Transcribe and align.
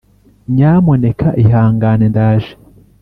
nyamuneka 0.55 1.27
ihangane.ndaje 1.43 2.51